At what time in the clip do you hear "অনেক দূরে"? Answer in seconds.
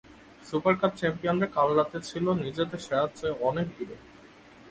3.49-3.95